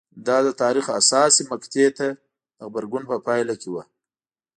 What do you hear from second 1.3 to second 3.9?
مقطعې ته د غبرګون په پایله کې وه